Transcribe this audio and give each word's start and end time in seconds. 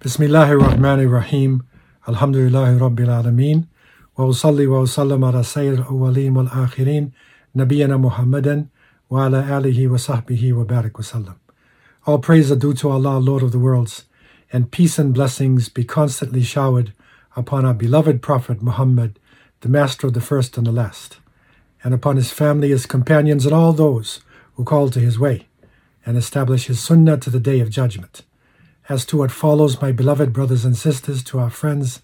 Bismillahir 0.00 0.60
Rahmanir 0.60 1.12
Rahim. 1.12 1.66
Alhamdulillahi 2.06 2.78
Rabbil 2.78 3.08
Alameen. 3.08 3.66
Wa 4.16 4.26
usalli 4.26 4.70
wa 4.70 4.82
usallam 4.82 5.26
ala 5.26 5.38
al-awwaleen 5.38 6.34
wal 6.34 6.46
akhirin, 6.46 7.10
Nabiyana 7.56 8.00
Muhammadan 8.00 8.68
wa 9.08 9.26
ala 9.26 9.42
alihi 9.42 9.90
wa 9.90 9.96
sahbihi 9.96 10.52
wa 10.52 10.62
barik 10.62 10.94
wa 10.94 11.02
sallam. 11.02 11.34
All 12.06 12.20
praise 12.20 12.52
are 12.52 12.54
due 12.54 12.74
to 12.74 12.88
Allah, 12.88 13.18
Lord 13.18 13.42
of 13.42 13.50
the 13.50 13.58
worlds, 13.58 14.04
and 14.52 14.70
peace 14.70 15.00
and 15.00 15.12
blessings 15.12 15.68
be 15.68 15.82
constantly 15.82 16.44
showered 16.44 16.92
upon 17.34 17.64
our 17.64 17.74
beloved 17.74 18.22
Prophet 18.22 18.62
Muhammad, 18.62 19.18
the 19.62 19.68
master 19.68 20.06
of 20.06 20.12
the 20.12 20.20
first 20.20 20.56
and 20.56 20.64
the 20.68 20.70
last, 20.70 21.18
and 21.82 21.92
upon 21.92 22.14
his 22.14 22.30
family, 22.30 22.68
his 22.68 22.86
companions, 22.86 23.44
and 23.44 23.52
all 23.52 23.72
those 23.72 24.20
who 24.54 24.62
call 24.62 24.90
to 24.90 25.00
his 25.00 25.18
way 25.18 25.48
and 26.06 26.16
establish 26.16 26.66
his 26.66 26.78
sunnah 26.78 27.16
to 27.16 27.30
the 27.30 27.40
day 27.40 27.58
of 27.58 27.68
judgment. 27.68 28.22
As 28.88 29.04
to 29.06 29.18
what 29.18 29.30
follows, 29.30 29.82
my 29.82 29.92
beloved 29.92 30.32
brothers 30.32 30.64
and 30.64 30.74
sisters, 30.74 31.22
to 31.24 31.38
our 31.38 31.50
friends, 31.50 32.00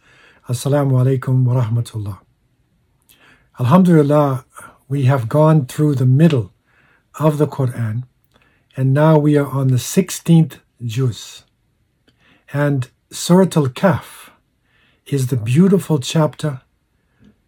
Assalamu 0.50 0.92
alaikum 1.02 1.42
wa 1.44 1.64
rahmatullah. 1.64 2.18
Alhamdulillah, 3.58 4.44
we 4.86 5.04
have 5.04 5.26
gone 5.30 5.64
through 5.64 5.94
the 5.94 6.04
middle 6.04 6.52
of 7.18 7.38
the 7.38 7.46
Quran, 7.46 8.02
and 8.76 8.92
now 8.92 9.16
we 9.16 9.34
are 9.34 9.46
on 9.46 9.68
the 9.68 9.76
16th 9.76 10.58
juz. 10.84 11.44
And 12.52 12.90
Surah 13.10 13.48
Al 13.56 13.68
Kahf 13.68 14.28
is 15.06 15.28
the 15.28 15.38
beautiful 15.38 15.98
chapter 15.98 16.60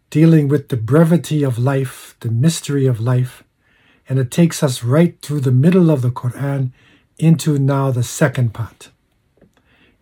dealing 0.09 0.49
with 0.49 0.71
the 0.71 0.79
brevity 0.79 1.43
of 1.43 1.59
life, 1.59 2.17
the 2.21 2.31
mystery 2.31 2.87
of 2.87 3.01
life, 3.01 3.45
and 4.09 4.19
it 4.19 4.31
takes 4.31 4.63
us 4.63 4.83
right 4.83 5.21
through 5.21 5.41
the 5.41 5.53
middle 5.53 5.91
of 5.91 6.01
the 6.01 6.11
Quran 6.11 6.73
into 7.19 7.59
now 7.59 7.91
the 7.91 8.03
second 8.03 8.55
part. 8.55 8.93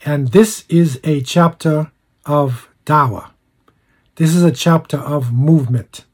And 0.04 0.28
this 0.28 0.66
is 0.68 1.00
a 1.02 1.22
chapter 1.22 1.90
of 2.26 2.68
dawah. 2.84 3.30
This 4.16 4.34
is 4.34 4.42
a 4.44 4.52
chapter 4.52 4.98
of 4.98 5.32
movement. 5.32 6.04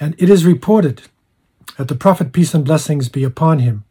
And 0.00 0.14
it 0.18 0.30
is 0.30 0.46
reported 0.46 1.02
that 1.76 1.88
the 1.88 1.94
Prophet, 1.94 2.32
peace 2.32 2.54
and 2.54 2.64
blessings 2.64 3.10
be 3.10 3.24
upon 3.24 3.58
him, 3.58 3.84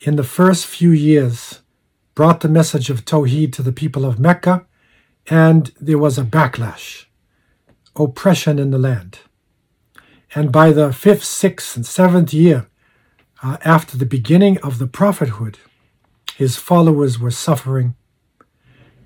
in 0.00 0.14
the 0.14 0.22
first 0.22 0.66
few 0.66 0.92
years 0.92 1.60
brought 2.14 2.40
the 2.40 2.48
message 2.48 2.90
of 2.90 3.04
Tawheed 3.04 3.52
to 3.54 3.62
the 3.62 3.72
people 3.72 4.04
of 4.04 4.20
Mecca, 4.20 4.64
and 5.26 5.72
there 5.80 5.98
was 5.98 6.16
a 6.16 6.24
backlash, 6.24 7.06
oppression 7.96 8.60
in 8.60 8.70
the 8.70 8.78
land. 8.78 9.18
And 10.34 10.52
by 10.52 10.70
the 10.70 10.92
fifth, 10.92 11.24
sixth, 11.24 11.76
and 11.76 11.84
seventh 11.84 12.32
year 12.32 12.68
uh, 13.42 13.56
after 13.64 13.96
the 13.96 14.06
beginning 14.06 14.58
of 14.58 14.78
the 14.78 14.86
prophethood, 14.86 15.58
his 16.38 16.54
followers 16.54 17.18
were 17.18 17.32
suffering. 17.32 17.96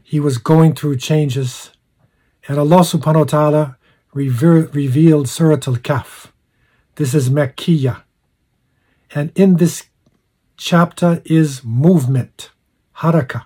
He 0.02 0.20
was 0.20 0.36
going 0.36 0.74
through 0.74 0.98
changes. 0.98 1.70
And 2.46 2.58
Allah 2.58 2.80
subhanahu 2.80 3.24
wa 3.24 3.32
ta'ala 3.36 3.78
revealed 4.12 5.30
Surah 5.30 5.64
Al 5.66 5.78
Kahf. 5.88 6.26
This 6.96 7.14
is 7.14 7.30
Makkiyah. 7.30 8.02
And 9.14 9.32
in 9.34 9.56
this 9.56 9.84
chapter 10.58 11.22
is 11.24 11.64
movement, 11.64 12.50
haraka. 12.98 13.44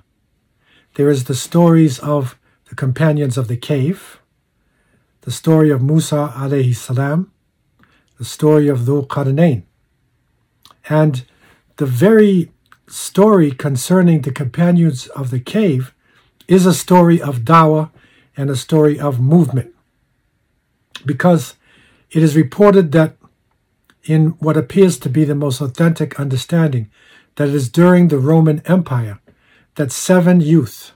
There 0.94 1.08
is 1.08 1.26
the 1.26 1.36
stories 1.36 2.00
of 2.00 2.36
the 2.68 2.74
companions 2.74 3.38
of 3.38 3.46
the 3.46 3.56
cave, 3.56 4.20
the 5.20 5.30
story 5.30 5.70
of 5.70 5.80
Musa 5.80 6.32
alayhi 6.34 6.74
salam, 6.74 7.30
the 8.18 8.24
story 8.24 8.66
of 8.66 8.80
Dhul 8.80 9.06
Qarnayn. 9.06 9.62
And 10.88 11.24
the 11.76 11.86
very 11.86 12.50
story 12.88 13.50
concerning 13.50 14.22
the 14.22 14.32
companions 14.32 15.08
of 15.08 15.30
the 15.30 15.40
cave 15.40 15.94
is 16.46 16.66
a 16.66 16.74
story 16.74 17.20
of 17.20 17.40
dawah 17.40 17.90
and 18.36 18.50
a 18.50 18.56
story 18.56 18.98
of 18.98 19.20
movement. 19.20 19.74
Because 21.04 21.54
it 22.10 22.22
is 22.22 22.36
reported 22.36 22.92
that 22.92 23.16
in 24.04 24.28
what 24.38 24.56
appears 24.56 24.98
to 25.00 25.08
be 25.08 25.24
the 25.24 25.34
most 25.34 25.60
authentic 25.60 26.20
understanding, 26.20 26.90
that 27.34 27.48
it 27.48 27.54
is 27.54 27.68
during 27.68 28.08
the 28.08 28.18
Roman 28.18 28.62
Empire 28.64 29.18
that 29.74 29.92
seven 29.92 30.40
youth 30.40 30.92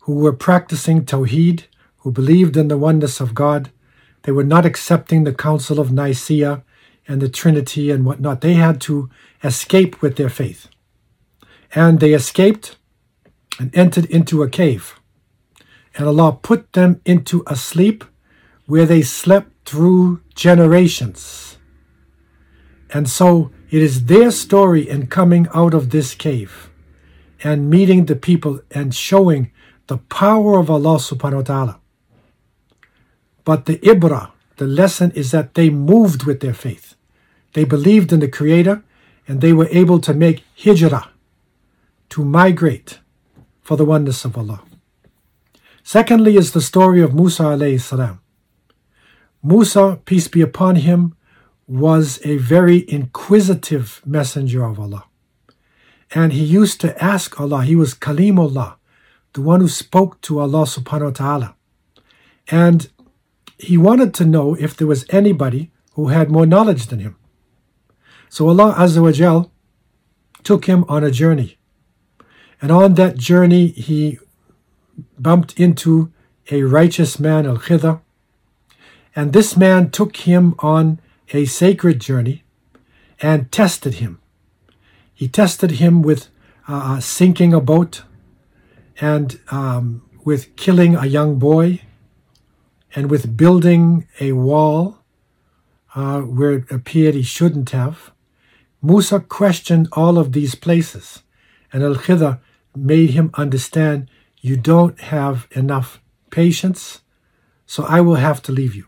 who 0.00 0.14
were 0.14 0.32
practicing 0.32 1.04
Tawheed, 1.04 1.64
who 1.98 2.10
believed 2.10 2.56
in 2.56 2.68
the 2.68 2.76
oneness 2.76 3.20
of 3.20 3.34
God, 3.34 3.70
they 4.22 4.32
were 4.32 4.44
not 4.44 4.66
accepting 4.66 5.24
the 5.24 5.32
Council 5.32 5.78
of 5.78 5.92
Nicaea 5.92 6.62
and 7.06 7.20
the 7.20 7.28
Trinity 7.28 7.90
and 7.90 8.04
whatnot. 8.04 8.40
They 8.40 8.54
had 8.54 8.80
to 8.82 9.08
escape 9.42 10.02
with 10.02 10.16
their 10.16 10.28
faith. 10.28 10.68
And 11.74 12.00
they 12.00 12.12
escaped 12.12 12.76
and 13.58 13.74
entered 13.74 14.06
into 14.06 14.42
a 14.42 14.48
cave. 14.48 15.00
And 15.96 16.06
Allah 16.06 16.38
put 16.40 16.72
them 16.72 17.00
into 17.04 17.42
a 17.46 17.56
sleep 17.56 18.04
where 18.66 18.86
they 18.86 19.02
slept 19.02 19.50
through 19.68 20.20
generations. 20.34 21.58
And 22.90 23.08
so 23.08 23.50
it 23.70 23.82
is 23.82 24.06
their 24.06 24.30
story 24.30 24.88
in 24.88 25.06
coming 25.06 25.48
out 25.54 25.74
of 25.74 25.90
this 25.90 26.14
cave 26.14 26.70
and 27.42 27.70
meeting 27.70 28.06
the 28.06 28.16
people 28.16 28.60
and 28.70 28.94
showing 28.94 29.50
the 29.86 29.98
power 29.98 30.58
of 30.58 30.70
Allah 30.70 30.96
subhanahu 30.96 31.36
wa 31.36 31.42
ta'ala 31.42 31.82
but 33.44 33.66
the 33.66 33.78
ibra, 33.78 34.30
the 34.56 34.66
lesson 34.66 35.10
is 35.12 35.30
that 35.30 35.54
they 35.54 35.70
moved 35.70 36.24
with 36.24 36.40
their 36.40 36.54
faith. 36.54 36.94
They 37.54 37.64
believed 37.64 38.12
in 38.12 38.20
the 38.20 38.28
Creator 38.28 38.82
and 39.26 39.40
they 39.40 39.52
were 39.52 39.68
able 39.70 39.98
to 40.00 40.14
make 40.14 40.44
hijrah, 40.56 41.10
to 42.12 42.24
migrate 42.24 43.00
for 43.62 43.76
the 43.76 43.86
oneness 43.86 44.24
of 44.26 44.36
Allah. 44.36 44.62
Secondly, 45.82 46.36
is 46.36 46.52
the 46.52 46.60
story 46.60 47.00
of 47.00 47.14
Musa 47.14 47.44
alayhi 47.44 47.80
salam. 47.80 48.20
Musa, 49.42 49.98
peace 50.04 50.28
be 50.28 50.42
upon 50.42 50.76
him, 50.76 51.16
was 51.66 52.20
a 52.24 52.36
very 52.36 52.84
inquisitive 52.86 54.02
messenger 54.04 54.62
of 54.62 54.78
Allah. 54.78 55.04
And 56.14 56.34
he 56.34 56.44
used 56.44 56.82
to 56.82 57.02
ask 57.02 57.40
Allah, 57.40 57.64
he 57.64 57.74
was 57.74 57.94
Kalimullah, 57.94 58.76
the 59.32 59.40
one 59.40 59.60
who 59.60 59.68
spoke 59.68 60.20
to 60.22 60.38
Allah 60.40 60.64
subhanahu 60.64 61.12
wa 61.12 61.18
ta'ala. 61.22 61.56
And 62.48 62.90
he 63.56 63.78
wanted 63.78 64.12
to 64.14 64.26
know 64.26 64.54
if 64.54 64.76
there 64.76 64.86
was 64.86 65.06
anybody 65.08 65.70
who 65.94 66.08
had 66.08 66.30
more 66.30 66.44
knowledge 66.44 66.88
than 66.88 66.98
him. 66.98 67.16
So 68.28 68.48
Allah 68.48 68.74
Azza 68.76 69.02
wa 69.02 69.12
Jal 69.12 69.50
took 70.44 70.66
him 70.66 70.84
on 70.90 71.02
a 71.04 71.10
journey. 71.10 71.56
And 72.62 72.70
on 72.70 72.94
that 72.94 73.18
journey, 73.18 73.66
he 73.66 74.20
bumped 75.18 75.58
into 75.58 76.12
a 76.50 76.62
righteous 76.62 77.18
man, 77.18 77.44
Al 77.44 77.58
Khidr. 77.58 78.00
And 79.16 79.32
this 79.32 79.56
man 79.56 79.90
took 79.90 80.16
him 80.16 80.54
on 80.60 81.00
a 81.32 81.44
sacred 81.44 82.00
journey 82.00 82.44
and 83.20 83.50
tested 83.50 83.94
him. 83.94 84.20
He 85.12 85.26
tested 85.26 85.72
him 85.72 86.02
with 86.02 86.28
uh, 86.68 87.00
sinking 87.00 87.52
a 87.52 87.60
boat 87.60 88.04
and 89.00 89.40
um, 89.50 90.02
with 90.24 90.54
killing 90.54 90.94
a 90.94 91.06
young 91.06 91.40
boy 91.40 91.80
and 92.94 93.10
with 93.10 93.36
building 93.36 94.06
a 94.20 94.32
wall 94.32 94.98
uh, 95.94 96.20
where 96.20 96.52
it 96.52 96.70
appeared 96.70 97.14
he 97.14 97.22
shouldn't 97.22 97.70
have. 97.70 98.12
Musa 98.80 99.20
questioned 99.20 99.88
all 99.92 100.18
of 100.18 100.32
these 100.32 100.54
places, 100.54 101.22
and 101.72 101.82
Al 101.82 101.94
Khidr 101.94 102.40
made 102.76 103.10
him 103.10 103.30
understand 103.34 104.08
you 104.40 104.56
don't 104.56 105.00
have 105.00 105.46
enough 105.52 106.00
patience, 106.30 107.02
so 107.66 107.84
I 107.84 108.00
will 108.00 108.16
have 108.16 108.42
to 108.42 108.52
leave 108.52 108.74
you. 108.74 108.86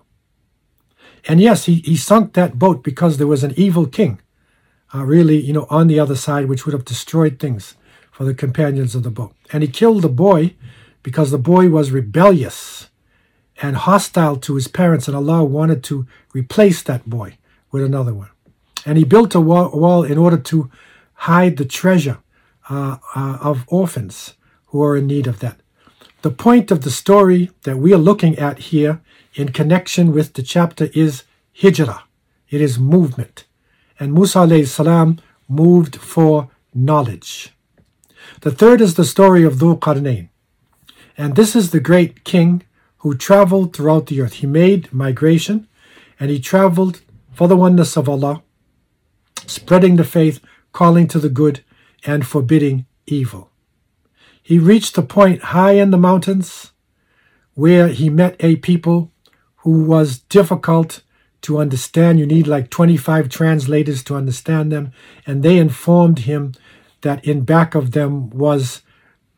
And 1.27 1.41
yes, 1.41 1.65
he, 1.65 1.77
he 1.77 1.97
sunk 1.97 2.34
that 2.34 2.59
boat 2.59 2.83
because 2.83 3.17
there 3.17 3.27
was 3.27 3.44
an 3.44 3.55
evil 3.56 3.87
king, 3.87 4.21
uh, 4.94 5.05
really, 5.05 5.41
you 5.41 5.53
know, 5.53 5.67
on 5.71 5.87
the 5.87 5.99
other 5.99 6.17
side, 6.17 6.47
which 6.47 6.67
would 6.67 6.73
have 6.73 6.84
destroyed 6.84 7.39
things 7.39 7.75
for 8.11 8.25
the 8.25 8.34
companions 8.34 8.94
of 8.94 9.03
the 9.03 9.11
boat. 9.11 9.34
And 9.53 9.62
he 9.62 9.69
killed 9.69 10.03
the 10.03 10.09
boy 10.09 10.55
because 11.03 11.31
the 11.31 11.38
boy 11.38 11.69
was 11.69 11.91
rebellious 11.91 12.88
and 13.62 13.76
hostile 13.76 14.37
to 14.37 14.56
his 14.56 14.69
parents, 14.69 15.06
and 15.06 15.17
Allah 15.17 15.44
wanted 15.44 15.85
to 15.85 16.06
replace 16.32 16.82
that 16.82 17.08
boy 17.08 17.38
with 17.70 17.85
another 17.85 18.12
one. 18.12 18.31
And 18.85 18.99
he 18.99 19.05
built 19.05 19.35
a 19.35 19.41
wall, 19.41 19.73
a 19.73 19.76
wall 19.76 20.03
in 20.03 20.19
order 20.19 20.37
to 20.37 20.70
hide 21.14 21.56
the 21.56 21.64
treasure 21.64 22.19
uh, 22.69 22.96
uh, 23.14 23.38
of 23.40 23.64
orphans 23.69 24.34
who 24.66 24.82
are 24.82 24.96
in 24.96 25.06
need 25.06 25.26
of 25.26 25.40
that. 25.40 25.61
The 26.22 26.31
point 26.31 26.70
of 26.70 26.81
the 26.82 26.90
story 26.90 27.50
that 27.64 27.78
we 27.78 27.93
are 27.93 27.99
looking 27.99 28.38
at 28.38 28.58
here 28.70 29.00
in 29.34 29.52
connection 29.52 30.12
with 30.12 30.34
the 30.34 30.43
chapter 30.43 30.88
is 30.94 31.25
hijrah. 31.61 32.05
It 32.49 32.61
is 32.61 32.78
movement. 32.78 33.44
And 33.99 34.14
Musa 34.14 34.66
salam 34.66 35.20
moved 35.49 35.96
for 35.96 36.50
knowledge. 36.75 37.52
The 38.40 38.50
third 38.50 38.81
is 38.81 38.94
the 38.94 39.05
story 39.05 39.44
of 39.44 39.55
Dhul 39.55 39.78
Qarnayn. 39.78 40.28
And 41.17 41.37
this 41.37 41.55
is 41.55 41.70
the 41.70 41.81
great 41.81 42.25
king 42.25 42.62
who 42.99 43.14
traveled 43.14 43.75
throughout 43.75 44.06
the 44.06 44.20
earth. 44.20 44.34
He 44.34 44.46
made 44.46 44.93
migration 44.93 45.69
and 46.19 46.31
he 46.31 46.40
traveled 46.40 47.02
for 47.32 47.49
the 47.49 47.56
oneness 47.56 47.96
of 47.96 48.08
Allah, 48.08 48.43
spreading 49.46 49.96
the 49.96 50.05
faith, 50.05 50.40
calling 50.72 51.06
to 51.08 51.19
the 51.19 51.28
good, 51.28 51.62
and 52.05 52.27
forbidding 52.27 52.87
evil. 53.06 53.51
he 54.43 54.59
reached 54.59 54.99
a 54.99 55.03
point 55.03 55.41
high 55.56 55.73
in 55.73 55.91
the 55.91 55.97
mountains 55.97 56.73
where 57.55 57.89
he 57.89 58.11
met 58.11 58.37
a 58.41 58.56
people 58.56 59.11
who 59.59 59.83
was 59.85 60.19
difficult 60.19 61.03
to 61.41 61.59
understand. 61.59 62.19
You 62.19 62.27
need 62.27 62.47
like 62.47 62.69
25 62.71 63.29
translators 63.29 64.03
to 64.05 64.17
understand 64.17 64.71
them. 64.71 64.93
And 65.27 65.43
they 65.43 65.56
informed 65.59 66.21
him 66.21 66.53
that 67.03 67.25
in 67.25 67.45
back 67.45 67.75
of 67.75 67.93
them 67.93 68.31
was 68.31 68.83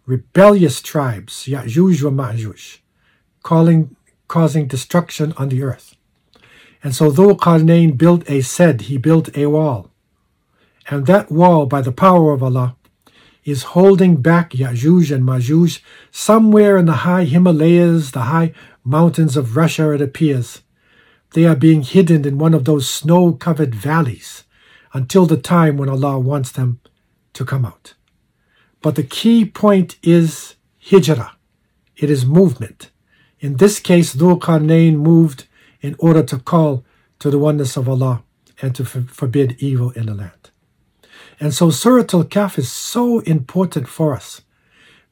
rebellious 0.06 0.80
tribes, 0.80 1.44
Ya'juj 1.46 2.00
Ma'juj, 2.02 2.78
calling, 3.42 3.94
causing 4.28 4.66
destruction 4.66 5.32
on 5.36 5.48
the 5.48 5.62
earth. 5.62 5.94
And 6.82 6.94
so 6.94 7.10
Dhul 7.10 7.36
Qarnayn 7.36 7.98
built 7.98 8.28
a 8.30 8.40
sed, 8.40 8.82
he 8.82 8.98
built 8.98 9.36
a 9.36 9.46
wall. 9.46 9.90
And 10.88 11.06
that 11.06 11.30
wall, 11.30 11.66
by 11.66 11.80
the 11.80 11.92
power 11.92 12.32
of 12.32 12.42
Allah, 12.42 12.76
is 13.44 13.74
holding 13.74 14.16
back 14.16 14.50
Ya'juj 14.50 15.14
and 15.14 15.24
Ma'juj 15.24 15.80
somewhere 16.10 16.76
in 16.76 16.86
the 16.86 17.04
high 17.08 17.24
Himalayas, 17.24 18.10
the 18.10 18.22
high 18.22 18.52
mountains 18.84 19.36
of 19.36 19.56
Russia, 19.56 19.92
it 19.92 20.00
appears. 20.00 20.62
They 21.32 21.44
are 21.44 21.56
being 21.56 21.82
hidden 21.82 22.24
in 22.24 22.38
one 22.38 22.54
of 22.54 22.64
those 22.64 22.88
snow 22.88 23.32
covered 23.32 23.74
valleys 23.74 24.44
until 24.92 25.26
the 25.26 25.36
time 25.36 25.76
when 25.76 25.88
Allah 25.88 26.18
wants 26.18 26.50
them 26.52 26.80
to 27.34 27.44
come 27.44 27.64
out. 27.64 27.94
But 28.80 28.94
the 28.94 29.02
key 29.02 29.44
point 29.44 29.96
is 30.02 30.56
hijrah. 30.78 31.36
It 31.96 32.10
is 32.10 32.24
movement. 32.24 32.90
In 33.40 33.56
this 33.56 33.80
case, 33.80 34.14
Dhul 34.14 34.96
moved 34.96 35.46
in 35.80 35.96
order 35.98 36.22
to 36.22 36.38
call 36.38 36.84
to 37.18 37.30
the 37.30 37.38
oneness 37.38 37.76
of 37.76 37.88
Allah 37.88 38.22
and 38.62 38.74
to 38.74 38.84
forbid 38.84 39.56
evil 39.58 39.90
in 39.90 40.06
the 40.06 40.14
land. 40.14 40.35
And 41.38 41.52
so 41.52 41.70
Surah 41.70 42.06
Al-Kahf 42.12 42.58
is 42.58 42.70
so 42.70 43.20
important 43.20 43.88
for 43.88 44.14
us 44.14 44.42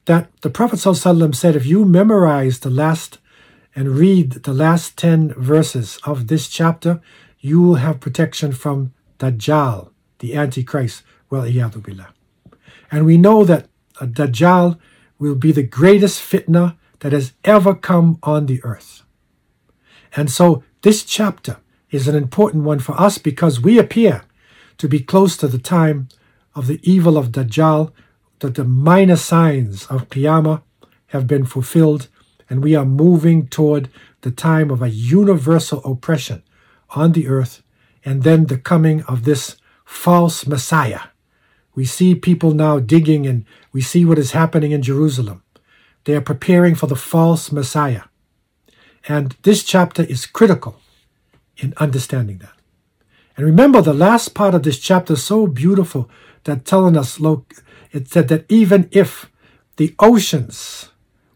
that 0.05 0.29
the 0.41 0.49
Prophet 0.49 0.77
ﷺ 0.79 1.35
said, 1.35 1.55
if 1.55 1.65
you 1.65 1.85
memorize 1.85 2.59
the 2.59 2.69
last 2.69 3.19
and 3.75 3.97
read 3.97 4.31
the 4.43 4.53
last 4.53 4.97
10 4.97 5.33
verses 5.33 5.99
of 6.03 6.27
this 6.27 6.47
chapter, 6.47 7.01
you 7.39 7.61
will 7.61 7.75
have 7.75 7.99
protection 7.99 8.51
from 8.51 8.93
Dajjal, 9.19 9.91
the 10.19 10.35
Antichrist. 10.35 11.03
Well, 11.29 11.43
billah. 11.43 12.13
And 12.91 13.05
we 13.05 13.17
know 13.17 13.43
that 13.43 13.67
uh, 13.99 14.05
Dajjal 14.05 14.79
will 15.19 15.35
be 15.35 15.51
the 15.51 15.63
greatest 15.63 16.21
fitna 16.21 16.77
that 16.99 17.11
has 17.11 17.33
ever 17.43 17.75
come 17.75 18.17
on 18.23 18.45
the 18.45 18.63
earth. 18.63 19.03
And 20.15 20.31
so 20.31 20.63
this 20.81 21.03
chapter 21.03 21.57
is 21.91 22.07
an 22.07 22.15
important 22.15 22.63
one 22.63 22.79
for 22.79 22.99
us 22.99 23.17
because 23.17 23.61
we 23.61 23.77
appear 23.77 24.23
to 24.77 24.87
be 24.87 24.99
close 24.99 25.37
to 25.37 25.47
the 25.47 25.57
time 25.57 26.07
of 26.53 26.67
the 26.67 26.79
evil 26.83 27.17
of 27.17 27.31
Dajjal, 27.31 27.91
that 28.39 28.55
the 28.55 28.63
minor 28.63 29.15
signs 29.15 29.85
of 29.87 30.09
Qiyamah 30.09 30.61
have 31.07 31.27
been 31.27 31.45
fulfilled, 31.45 32.07
and 32.49 32.63
we 32.63 32.75
are 32.75 32.85
moving 32.85 33.47
toward 33.47 33.89
the 34.21 34.31
time 34.31 34.69
of 34.71 34.81
a 34.81 34.89
universal 34.89 35.83
oppression 35.83 36.43
on 36.91 37.11
the 37.11 37.27
earth, 37.27 37.63
and 38.03 38.23
then 38.23 38.45
the 38.45 38.57
coming 38.57 39.03
of 39.03 39.23
this 39.23 39.57
false 39.83 40.45
Messiah. 40.47 41.01
We 41.73 41.85
see 41.85 42.15
people 42.15 42.53
now 42.53 42.79
digging, 42.79 43.27
and 43.27 43.45
we 43.71 43.81
see 43.81 44.05
what 44.05 44.17
is 44.17 44.31
happening 44.31 44.71
in 44.71 44.81
Jerusalem. 44.81 45.43
They 46.05 46.15
are 46.15 46.21
preparing 46.21 46.75
for 46.75 46.87
the 46.87 46.95
false 46.95 47.51
Messiah. 47.51 48.03
And 49.07 49.35
this 49.43 49.63
chapter 49.63 50.03
is 50.03 50.25
critical 50.25 50.81
in 51.57 51.73
understanding 51.77 52.39
that. 52.39 52.54
And 53.37 53.45
remember, 53.45 53.81
the 53.81 53.93
last 53.93 54.33
part 54.33 54.55
of 54.55 54.63
this 54.63 54.79
chapter 54.79 55.13
is 55.13 55.23
so 55.23 55.47
beautiful 55.47 56.09
that 56.45 56.65
telling 56.65 56.95
us, 56.95 57.19
look, 57.19 57.63
it 57.91 58.07
said 58.07 58.27
that 58.29 58.45
even 58.49 58.87
if 58.91 59.31
the 59.75 59.93
oceans 59.99 60.89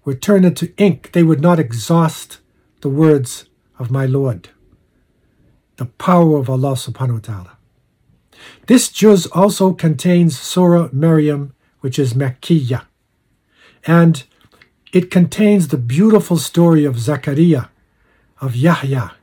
were 0.05 0.13
turned 0.15 0.45
into 0.45 0.73
ink, 0.77 1.11
they 1.11 1.23
would 1.23 1.41
not 1.41 1.59
exhaust 1.59 2.39
the 2.81 2.89
words 2.89 3.45
of 3.77 3.91
my 3.91 4.05
Lord. 4.05 4.49
The 5.75 5.85
power 5.85 6.37
of 6.37 6.49
Allah 6.49 6.73
subhanahu 6.73 7.13
wa 7.13 7.19
ta'ala. 7.19 7.57
This 8.67 8.89
juz 8.89 9.25
also 9.27 9.73
contains 9.73 10.39
Surah 10.39 10.89
Maryam, 10.93 11.53
which 11.81 11.99
is 11.99 12.13
Makkiyah. 12.13 12.85
And 13.85 14.23
it 14.93 15.11
contains 15.11 15.67
the 15.67 15.77
beautiful 15.77 16.37
story 16.37 16.85
of 16.85 16.99
Zachariah, 16.99 17.65
of 18.41 18.55
Yahya, 18.55 19.13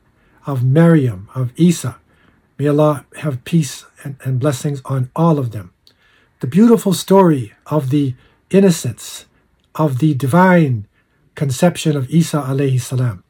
of 0.45 0.63
Maryam, 0.63 1.29
of 1.33 1.51
Isa. 1.55 1.97
May 2.57 2.67
Allah 2.67 3.05
have 3.17 3.43
peace 3.43 3.85
and, 4.03 4.17
and 4.23 4.39
blessings 4.39 4.81
on 4.85 5.11
all 5.15 5.37
of 5.39 5.51
them 5.51 5.73
the 6.39 6.47
beautiful 6.47 6.93
story 6.93 7.53
of 7.65 7.89
the 7.89 8.13
innocence 8.51 9.25
of 9.73 9.97
the 9.97 10.13
divine 10.13 10.87
conception 11.33 11.97
of 11.97 12.09
Isa 12.09 12.37
alayhi 12.37 12.79
salam, 12.79 13.23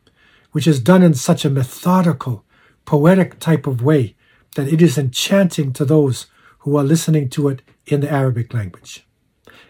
which 0.52 0.68
is 0.68 0.82
done 0.82 1.04
in 1.04 1.14
such 1.14 1.46
a 1.46 1.50
methodical, 1.50 2.44
poetic 2.86 3.40
type 3.40 3.66
of 3.66 3.82
way 3.82 4.16
that 4.56 4.68
it 4.68 4.82
is 4.82 4.98
enchanting 4.98 5.72
to 5.74 5.86
those 5.86 6.28
who 6.60 6.76
are 6.76 6.84
listening 6.84 7.30
to 7.30 7.48
it 7.48 7.62
in 7.86 8.02
the 8.02 8.12
Arabic 8.12 8.54
language. 8.54 9.08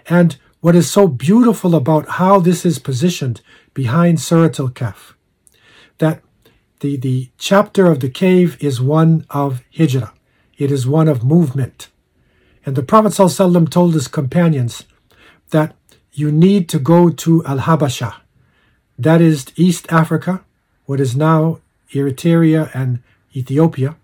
And 0.08 0.38
what 0.60 0.76
is 0.76 0.90
so 0.90 1.08
beautiful 1.08 1.76
about 1.76 2.10
how 2.10 2.40
this 2.40 2.66
is 2.66 2.80
positioned 2.80 3.42
behind 3.76 4.20
Surat 4.20 4.60
al-Kahf, 4.60 5.14
that 6.00 6.24
the, 6.80 6.98
the 6.98 7.30
chapter 7.38 7.90
of 7.90 8.00
the 8.00 8.10
cave 8.10 8.58
is 8.62 8.82
one 8.82 9.26
of 9.30 9.64
hijrah. 9.76 10.14
It 10.58 10.72
is 10.72 10.88
one 10.88 11.08
of 11.08 11.24
movement. 11.24 11.90
And 12.66 12.76
the 12.76 12.84
Prophet 12.84 13.14
ﷺ 13.14 13.70
told 13.70 13.94
his 13.94 14.08
companions 14.08 14.84
that 15.52 15.76
you 16.12 16.32
need 16.32 16.68
to 16.70 16.80
go 16.80 17.10
to 17.10 17.46
Al 17.46 17.60
Habasha, 17.60 18.16
that 18.98 19.22
is 19.22 19.46
East 19.56 19.86
Africa, 19.92 20.44
what 20.86 21.00
is 21.00 21.16
now 21.16 21.60
Eritrea 21.94 22.70
and 22.74 23.02
Ethiopia. 23.36 23.96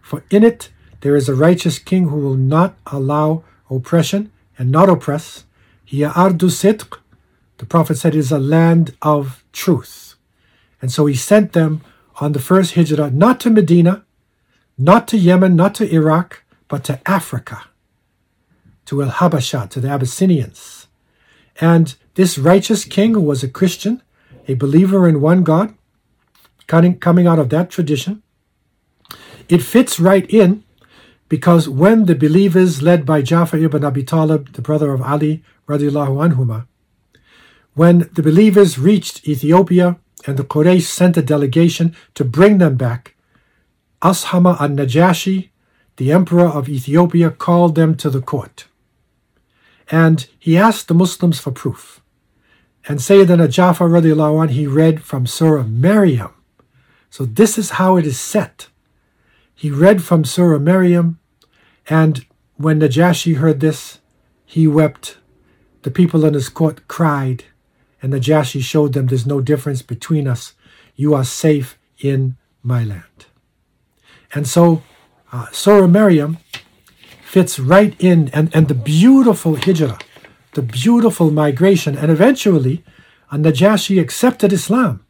For 0.00 0.22
in 0.30 0.44
it 0.44 0.70
there 1.00 1.16
is 1.16 1.28
a 1.28 1.34
righteous 1.34 1.78
king 1.78 2.08
who 2.08 2.18
will 2.18 2.36
not 2.36 2.76
allow 2.86 3.42
oppression 3.68 4.30
and 4.58 4.70
not 4.70 4.88
oppress. 4.88 5.44
Hiya 5.84 6.10
ardu 6.10 6.50
sidq. 6.50 6.98
The 7.58 7.66
Prophet 7.66 7.96
said 7.96 8.14
is 8.14 8.32
a 8.32 8.38
land 8.38 8.96
of 9.02 9.44
truth. 9.52 10.14
And 10.80 10.90
so 10.90 11.06
he 11.06 11.14
sent 11.14 11.52
them 11.52 11.82
on 12.20 12.32
the 12.32 12.38
first 12.38 12.74
hijrah, 12.74 13.10
not 13.10 13.40
to 13.40 13.50
Medina, 13.50 14.04
not 14.76 15.06
to 15.08 15.16
Yemen, 15.16 15.56
not 15.56 15.74
to 15.76 15.92
Iraq, 15.92 16.42
but 16.68 16.84
to 16.84 17.00
Africa 17.08 17.64
to 18.90 19.04
El 19.04 19.10
Habasha, 19.10 19.70
to 19.70 19.80
the 19.80 19.88
Abyssinians. 19.88 20.88
And 21.60 21.94
this 22.16 22.36
righteous 22.36 22.84
king, 22.84 23.14
who 23.14 23.20
was 23.20 23.44
a 23.44 23.48
Christian, 23.48 24.02
a 24.48 24.54
believer 24.54 25.06
in 25.08 25.20
one 25.20 25.44
God, 25.44 25.74
coming 26.66 27.26
out 27.28 27.38
of 27.38 27.50
that 27.50 27.70
tradition, 27.70 28.24
it 29.48 29.62
fits 29.62 30.00
right 30.00 30.28
in 30.28 30.64
because 31.28 31.68
when 31.68 32.06
the 32.06 32.16
believers 32.16 32.82
led 32.82 33.06
by 33.06 33.22
Jafar 33.22 33.60
ibn 33.60 33.84
Abi 33.84 34.02
Talib, 34.02 34.54
the 34.54 34.62
brother 34.62 34.92
of 34.92 35.02
Ali, 35.02 35.44
radiallahu 35.68 36.34
anhuma, 36.34 36.66
when 37.74 38.10
the 38.12 38.24
believers 38.24 38.76
reached 38.76 39.28
Ethiopia 39.28 40.00
and 40.26 40.36
the 40.36 40.44
Quraysh 40.44 40.82
sent 40.82 41.16
a 41.16 41.22
delegation 41.22 41.94
to 42.14 42.24
bring 42.24 42.58
them 42.58 42.76
back, 42.76 43.14
Ashama 44.02 44.60
al-Najashi, 44.60 45.50
the 45.96 46.12
emperor 46.12 46.46
of 46.46 46.68
Ethiopia, 46.68 47.30
called 47.30 47.74
them 47.74 47.94
to 47.96 48.10
the 48.10 48.22
court. 48.22 48.66
And 49.90 50.26
he 50.38 50.56
asked 50.56 50.88
the 50.88 50.94
Muslims 50.94 51.38
for 51.40 51.50
proof. 51.50 52.00
And 52.88 52.98
Sayyidina 52.98 53.50
Jafar 53.50 54.48
he 54.48 54.66
read 54.66 55.02
from 55.02 55.26
Surah 55.26 55.64
Maryam. 55.64 56.32
So 57.10 57.26
this 57.26 57.58
is 57.58 57.70
how 57.70 57.96
it 57.96 58.06
is 58.06 58.18
set. 58.18 58.68
He 59.54 59.70
read 59.70 60.02
from 60.02 60.24
Surah 60.24 60.58
Maryam, 60.58 61.18
and 61.88 62.24
when 62.56 62.80
Najashi 62.80 63.36
heard 63.36 63.60
this, 63.60 63.98
he 64.46 64.66
wept. 64.66 65.18
The 65.82 65.90
people 65.90 66.24
in 66.24 66.34
his 66.34 66.48
court 66.48 66.88
cried, 66.88 67.44
and 68.02 68.12
Najashi 68.12 68.62
showed 68.62 68.92
them 68.92 69.06
there's 69.06 69.26
no 69.26 69.40
difference 69.40 69.82
between 69.82 70.26
us. 70.26 70.54
You 70.96 71.14
are 71.14 71.24
safe 71.24 71.78
in 71.98 72.36
my 72.62 72.84
land. 72.84 73.26
And 74.34 74.46
so, 74.46 74.82
uh, 75.32 75.46
Surah 75.52 75.86
Maryam 75.86 76.38
fits 77.22 77.58
right 77.58 77.94
in, 77.98 78.28
and, 78.32 78.54
and 78.54 78.68
the 78.68 78.74
beautiful 78.74 79.56
hijrah, 79.56 79.98
the 80.54 80.62
beautiful 80.62 81.30
migration, 81.30 81.96
and 81.96 82.10
eventually, 82.10 82.84
a 83.30 83.36
Najashi 83.36 84.00
accepted 84.00 84.52
Islam, 84.52 85.04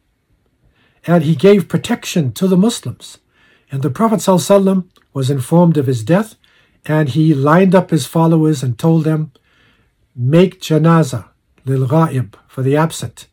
and 1.07 1.23
he 1.23 1.35
gave 1.35 1.67
protection 1.67 2.31
to 2.33 2.47
the 2.47 2.57
Muslims. 2.57 3.17
And 3.71 3.81
the 3.81 3.89
Prophet 3.89 4.19
ﷺ 4.19 4.85
was 5.13 5.31
informed 5.31 5.77
of 5.77 5.87
his 5.87 6.03
death, 6.03 6.35
and 6.85 7.09
he 7.09 7.33
lined 7.33 7.73
up 7.73 7.89
his 7.89 8.05
followers 8.05 8.61
and 8.61 8.77
told 8.77 9.03
them, 9.03 9.31
Make 10.15 10.61
janaza 10.61 11.30
lil 11.64 11.86
ghaib 11.86 12.34
for 12.48 12.62
the 12.62 12.76
absent, 12.76 13.26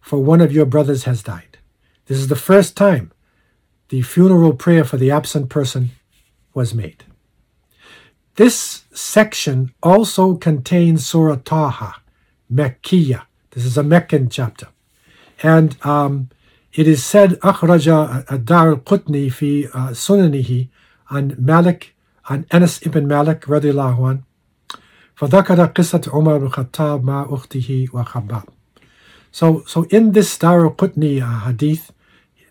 for 0.00 0.18
one 0.22 0.40
of 0.40 0.52
your 0.52 0.66
brothers 0.66 1.04
has 1.04 1.22
died. 1.22 1.58
This 2.06 2.18
is 2.18 2.28
the 2.28 2.36
first 2.36 2.76
time 2.76 3.12
the 3.88 4.02
funeral 4.02 4.54
prayer 4.54 4.84
for 4.84 4.96
the 4.96 5.10
absent 5.10 5.48
person 5.48 5.90
was 6.54 6.74
made. 6.74 7.04
This 8.36 8.84
section 8.92 9.74
also 9.82 10.36
contains 10.36 11.06
Surah 11.06 11.40
Taha, 11.44 11.96
Mekkiya. 12.52 13.22
This 13.50 13.64
is 13.64 13.76
a 13.76 13.82
Meccan 13.82 14.28
chapter. 14.28 14.68
And 15.42 15.76
um, 15.84 16.30
it 16.72 16.86
is 16.86 17.04
said, 17.04 17.32
أخرج 17.40 17.88
الدار 18.30 18.72
القطني 18.72 19.30
في 19.30 19.68
سننه 19.92 20.66
عن 21.10 21.36
مالك 21.38 21.94
عن 22.26 22.44
أنس 22.54 22.80
ibn 22.86 23.06
Malik 23.06 23.48
رضي 23.48 23.70
الله 23.70 24.08
عنه 24.08 24.23
فذكر 25.16 25.66
قصة 25.66 26.02
عمر 26.12 26.38
بن 26.38 26.46
الخطاب 26.46 27.04
مع 27.04 27.26
أخته 27.30 27.88
وخباب. 27.92 28.44
So, 29.32 29.62
so 29.66 29.82
in 29.90 30.12
this 30.12 30.36
Dar 30.38 30.64
al-Qutni 30.64 31.22
uh, 31.22 31.46
hadith, 31.46 31.92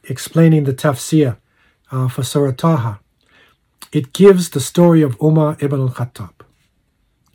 explaining 0.03 0.63
the 0.63 0.73
tafsir 0.73 1.37
uh, 1.91 2.07
for 2.07 2.23
Surah 2.23 2.51
Taha, 2.51 2.99
it 3.91 4.13
gives 4.13 4.49
the 4.49 4.59
story 4.59 5.01
of 5.01 5.17
Umar 5.21 5.57
ibn 5.59 5.79
al-Khattab. 5.81 6.33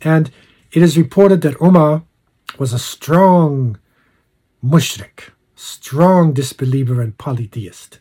And 0.02 0.30
it 0.73 0.83
is 0.83 0.97
reported 0.97 1.40
that 1.42 1.61
Umar 1.61 2.04
was 2.59 2.73
a 2.73 2.78
strong 2.78 3.78
mushrik, 4.64 5.30
strong 5.56 6.33
disbeliever 6.33 7.00
and 7.00 7.18
polytheist. 7.18 7.99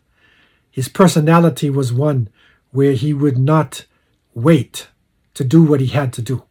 His 0.69 0.87
personality 0.87 1.69
was 1.69 1.91
one 1.91 2.29
where 2.71 2.93
he 2.93 3.13
would 3.13 3.37
not 3.37 3.85
wait 4.33 4.87
to 5.33 5.43
do 5.43 5.63
what 5.63 5.79
he 5.79 5.87
had 5.87 6.13
to 6.13 6.21
do. 6.21 6.43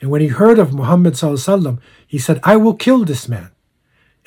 And 0.00 0.10
when 0.10 0.20
he 0.20 0.28
heard 0.28 0.58
of 0.58 0.74
Muhammad, 0.74 1.18
he 2.06 2.18
said, 2.18 2.40
I 2.42 2.56
will 2.56 2.74
kill 2.74 3.04
this 3.04 3.28
man. 3.28 3.50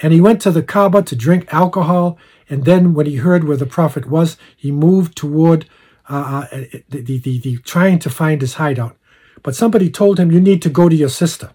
And 0.01 0.13
he 0.13 0.21
went 0.21 0.41
to 0.41 0.51
the 0.51 0.63
Kaaba 0.63 1.03
to 1.03 1.15
drink 1.15 1.51
alcohol. 1.51 2.17
And 2.49 2.65
then, 2.65 2.93
when 2.93 3.05
he 3.05 3.17
heard 3.17 3.43
where 3.43 3.57
the 3.57 3.65
Prophet 3.65 4.05
was, 4.05 4.37
he 4.55 4.71
moved 4.71 5.17
toward 5.17 5.65
uh, 6.09 6.45
uh 6.51 6.57
the, 6.89 7.01
the, 7.01 7.17
the, 7.19 7.39
the, 7.39 7.57
trying 7.57 7.99
to 7.99 8.09
find 8.09 8.41
his 8.41 8.55
hideout. 8.55 8.95
But 9.43 9.55
somebody 9.55 9.89
told 9.89 10.19
him, 10.19 10.31
You 10.31 10.39
need 10.39 10.61
to 10.61 10.69
go 10.69 10.87
to 10.87 10.95
your 10.95 11.09
sister 11.09 11.51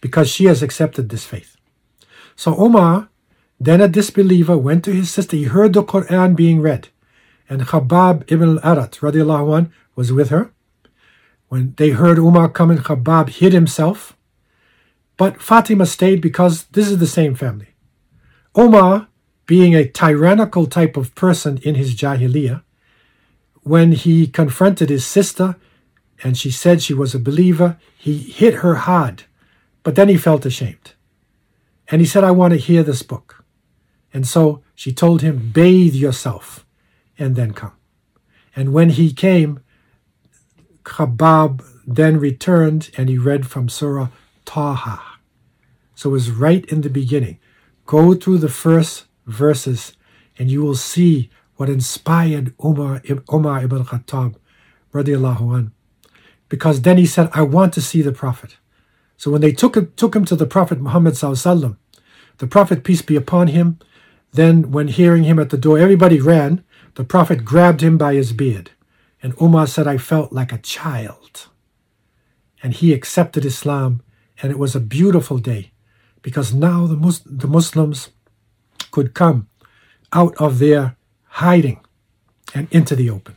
because 0.00 0.28
she 0.28 0.44
has 0.44 0.62
accepted 0.62 1.08
this 1.08 1.24
faith. 1.24 1.56
So 2.36 2.54
Omar, 2.56 3.08
then 3.58 3.80
a 3.80 3.88
disbeliever, 3.88 4.56
went 4.56 4.84
to 4.84 4.92
his 4.92 5.10
sister. 5.10 5.36
He 5.36 5.44
heard 5.44 5.72
the 5.72 5.82
Quran 5.82 6.36
being 6.36 6.60
read. 6.60 6.88
And 7.48 7.62
Khabbab 7.62 8.30
ibn 8.30 8.58
al-Arat 8.58 8.98
radiallahu 8.98 9.70
was 9.94 10.12
with 10.12 10.28
her. 10.28 10.52
When 11.48 11.74
they 11.76 11.90
heard 11.90 12.18
Umar 12.18 12.48
coming, 12.48 12.78
Khabbab 12.78 13.28
hid 13.28 13.52
himself. 13.52 14.16
But 15.16 15.40
Fatima 15.40 15.86
stayed 15.86 16.20
because 16.20 16.64
this 16.64 16.90
is 16.90 16.98
the 16.98 17.06
same 17.06 17.34
family. 17.34 17.68
Omar, 18.54 19.08
being 19.46 19.74
a 19.74 19.88
tyrannical 19.88 20.66
type 20.66 20.96
of 20.96 21.14
person 21.14 21.58
in 21.58 21.74
his 21.74 21.94
Jahiliyyah, 21.94 22.62
when 23.62 23.92
he 23.92 24.26
confronted 24.26 24.90
his 24.90 25.04
sister 25.04 25.56
and 26.22 26.36
she 26.36 26.50
said 26.50 26.82
she 26.82 26.94
was 26.94 27.14
a 27.14 27.18
believer, 27.18 27.78
he 27.96 28.18
hit 28.18 28.54
her 28.54 28.74
hard, 28.76 29.24
but 29.82 29.94
then 29.94 30.08
he 30.08 30.16
felt 30.16 30.46
ashamed. 30.46 30.92
And 31.88 32.00
he 32.00 32.06
said, 32.06 32.24
I 32.24 32.30
want 32.30 32.52
to 32.52 32.58
hear 32.58 32.82
this 32.82 33.02
book. 33.02 33.44
And 34.12 34.26
so 34.26 34.62
she 34.74 34.92
told 34.92 35.22
him, 35.22 35.50
Bathe 35.52 35.94
yourself 35.94 36.66
and 37.18 37.36
then 37.36 37.52
come. 37.52 37.72
And 38.54 38.72
when 38.72 38.90
he 38.90 39.12
came, 39.12 39.60
Khabbab 40.86 41.64
then 41.86 42.18
returned 42.18 42.90
and 42.96 43.08
he 43.08 43.18
read 43.18 43.46
from 43.46 43.68
Surah 43.68 44.08
Taha. 44.44 45.00
So 45.94 46.10
it 46.10 46.12
was 46.12 46.30
right 46.30 46.64
in 46.66 46.82
the 46.82 46.88
beginning. 46.88 47.38
Go 47.86 48.14
through 48.14 48.38
the 48.38 48.48
first 48.48 49.04
verses 49.26 49.96
and 50.38 50.50
you 50.50 50.62
will 50.62 50.76
see 50.76 51.28
what 51.56 51.68
inspired 51.68 52.54
Umar, 52.64 53.02
Umar 53.32 53.64
ibn 53.64 53.84
Khattab 53.84 54.36
radiallahu 54.94 55.58
an. 55.58 55.72
Because 56.48 56.82
then 56.82 56.98
he 56.98 57.06
said, 57.06 57.30
I 57.32 57.42
want 57.42 57.74
to 57.74 57.82
see 57.82 58.00
the 58.00 58.12
Prophet. 58.12 58.56
So 59.16 59.30
when 59.30 59.40
they 59.40 59.52
took 59.52 59.76
him, 59.76 59.92
took 59.96 60.14
him 60.14 60.24
to 60.26 60.36
the 60.36 60.46
Prophet 60.46 60.80
Muhammad 60.80 61.16
the 62.38 62.46
Prophet, 62.46 62.84
peace 62.84 63.02
be 63.02 63.16
upon 63.16 63.48
him, 63.48 63.78
then 64.32 64.70
when 64.70 64.88
hearing 64.88 65.24
him 65.24 65.38
at 65.38 65.50
the 65.50 65.56
door, 65.56 65.78
everybody 65.78 66.20
ran. 66.20 66.62
The 66.94 67.04
Prophet 67.04 67.44
grabbed 67.44 67.82
him 67.82 67.96
by 67.96 68.14
his 68.14 68.32
beard. 68.32 68.70
And 69.26 69.34
Umar 69.42 69.66
said, 69.66 69.88
I 69.88 69.98
felt 69.98 70.32
like 70.32 70.52
a 70.52 70.58
child. 70.58 71.48
And 72.62 72.72
he 72.72 72.94
accepted 72.94 73.44
Islam, 73.44 74.00
and 74.40 74.52
it 74.52 74.58
was 74.58 74.76
a 74.76 74.80
beautiful 74.96 75.38
day 75.38 75.72
because 76.22 76.54
now 76.54 76.86
the, 76.86 76.94
Mus- 76.94 77.24
the 77.26 77.48
Muslims 77.48 78.10
could 78.92 79.14
come 79.14 79.48
out 80.12 80.36
of 80.36 80.60
their 80.60 80.96
hiding 81.42 81.80
and 82.54 82.68
into 82.70 82.94
the 82.94 83.10
open. 83.10 83.34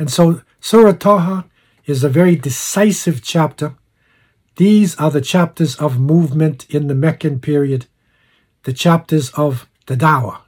And 0.00 0.10
so 0.10 0.42
Surah 0.58 0.94
Taha 0.94 1.44
is 1.86 2.02
a 2.02 2.08
very 2.08 2.34
decisive 2.34 3.22
chapter. 3.22 3.76
These 4.56 4.96
are 4.96 5.12
the 5.12 5.20
chapters 5.20 5.76
of 5.76 6.00
movement 6.00 6.68
in 6.68 6.88
the 6.88 6.96
Meccan 6.96 7.38
period, 7.38 7.86
the 8.64 8.72
chapters 8.72 9.30
of 9.30 9.68
the 9.86 9.96
Dawah. 9.96 10.38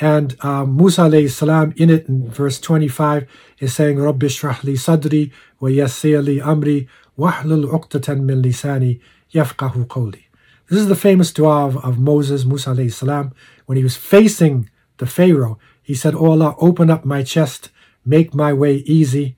And 0.00 0.34
uh, 0.40 0.64
Musa 0.64 1.02
alayhi 1.02 1.30
salam 1.30 1.74
in 1.76 1.90
it 1.90 2.08
in 2.08 2.30
verse 2.30 2.58
25 2.58 3.26
is 3.58 3.74
saying, 3.74 3.98
Rabbi 3.98 4.26
shrah 4.26 4.62
li 4.64 4.72
sadri 4.72 5.30
wa 5.60 5.68
yassir 5.68 6.24
li 6.24 6.40
amri 6.40 6.88
wahlul 7.18 7.70
uqtatan 7.70 8.22
min 8.22 8.42
lisani 8.42 8.98
yafqahu 9.32 9.86
qawli. 9.86 10.24
This 10.68 10.78
is 10.78 10.88
the 10.88 10.96
famous 10.96 11.32
dua 11.32 11.66
of, 11.66 11.76
of 11.84 11.98
Moses, 11.98 12.46
Musa 12.46 12.70
alayhi 12.70 12.92
salam, 12.92 13.34
when 13.66 13.76
he 13.76 13.84
was 13.84 13.96
facing 13.96 14.70
the 14.96 15.06
Pharaoh. 15.06 15.58
He 15.82 15.94
said, 15.94 16.14
Oh 16.14 16.30
Allah, 16.30 16.54
open 16.58 16.88
up 16.88 17.04
my 17.04 17.22
chest, 17.22 17.68
make 18.04 18.32
my 18.32 18.54
way 18.54 18.76
easy. 18.86 19.36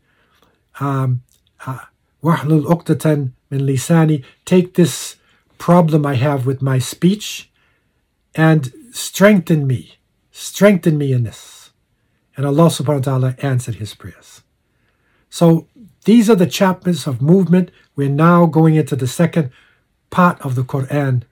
Um, 0.78 1.22
uh, 1.66 1.86
wahlul 2.22 2.66
uqtatan 2.66 3.32
min 3.50 3.60
lisani. 3.62 4.24
Take 4.44 4.74
this 4.74 5.16
problem 5.58 6.06
I 6.06 6.14
have 6.14 6.46
with 6.46 6.62
my 6.62 6.78
speech 6.78 7.50
and 8.36 8.72
strengthen 8.92 9.66
me. 9.66 9.98
Strengthen 10.32 10.98
me 10.98 11.12
in 11.12 11.22
this. 11.24 11.70
And 12.36 12.46
Allah 12.46 12.68
subhanahu 12.68 13.06
wa 13.06 13.18
ta'ala 13.18 13.36
answered 13.38 13.76
his 13.76 13.94
prayers. 13.94 14.42
So 15.28 15.68
these 16.04 16.28
are 16.28 16.34
the 16.34 16.46
chapters 16.46 17.06
of 17.06 17.22
movement. 17.22 17.70
We're 17.94 18.08
now 18.08 18.46
going 18.46 18.74
into 18.74 18.96
the 18.96 19.06
second 19.06 19.50
part 20.10 20.40
of 20.40 20.54
the 20.54 20.64
Quran. 20.64 21.22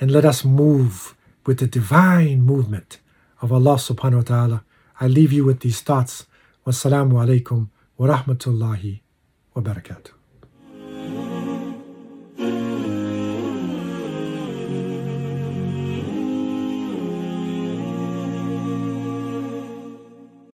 And 0.00 0.10
let 0.10 0.24
us 0.24 0.44
move 0.44 1.14
with 1.46 1.60
the 1.60 1.66
divine 1.66 2.42
movement 2.42 2.98
of 3.40 3.52
Allah 3.52 3.76
subhanahu 3.76 4.16
wa 4.16 4.22
ta'ala. 4.22 4.64
I 5.00 5.06
leave 5.06 5.32
you 5.32 5.44
with 5.44 5.60
these 5.60 5.80
thoughts. 5.80 6.26
Wassalamu 6.66 7.14
alaikum 7.14 7.68
wa 7.96 8.08
rahmatullahi 8.08 9.00
wa 9.54 9.62
barakatuh. 9.62 10.17